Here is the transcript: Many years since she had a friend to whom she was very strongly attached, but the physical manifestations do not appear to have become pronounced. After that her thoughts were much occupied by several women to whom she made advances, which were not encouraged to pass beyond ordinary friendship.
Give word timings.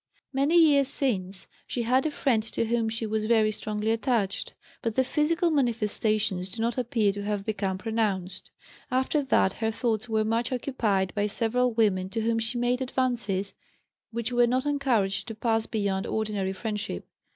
Many 0.33 0.57
years 0.57 0.87
since 0.87 1.45
she 1.67 1.83
had 1.83 2.07
a 2.07 2.09
friend 2.09 2.41
to 2.41 2.65
whom 2.65 2.89
she 2.89 3.05
was 3.05 3.27
very 3.27 3.51
strongly 3.51 3.91
attached, 3.91 4.55
but 4.81 4.95
the 4.95 5.03
physical 5.03 5.51
manifestations 5.51 6.49
do 6.49 6.63
not 6.63 6.75
appear 6.75 7.11
to 7.11 7.21
have 7.21 7.45
become 7.45 7.77
pronounced. 7.77 8.49
After 8.89 9.21
that 9.21 9.53
her 9.61 9.69
thoughts 9.69 10.09
were 10.09 10.25
much 10.25 10.51
occupied 10.51 11.13
by 11.13 11.27
several 11.27 11.71
women 11.75 12.09
to 12.09 12.21
whom 12.21 12.39
she 12.39 12.57
made 12.57 12.81
advances, 12.81 13.53
which 14.09 14.31
were 14.31 14.47
not 14.47 14.65
encouraged 14.65 15.27
to 15.27 15.35
pass 15.35 15.67
beyond 15.67 16.07
ordinary 16.07 16.53
friendship. 16.53 17.05